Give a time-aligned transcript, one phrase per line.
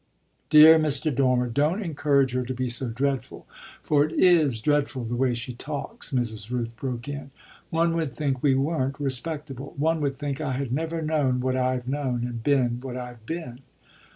[0.49, 1.13] "Dear Mr.
[1.13, 3.45] Dormer, don't encourage her to be so dreadful;
[3.83, 6.49] for it is dreadful, the way she talks," Mrs.
[6.49, 7.29] Rooth broke in.
[7.69, 11.87] "One would think we weren't respectable one would think I had never known what I've
[11.87, 13.59] known and been what I've been."